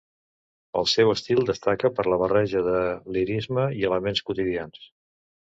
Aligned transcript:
El 0.79 0.87
seu 0.93 1.11
estil 1.15 1.41
destaca 1.49 1.91
per 1.99 2.07
la 2.07 2.19
barreja 2.23 2.63
de 2.71 2.81
lirisme 3.19 3.69
i 3.83 3.89
elements 3.91 4.29
quotidians. 4.31 4.91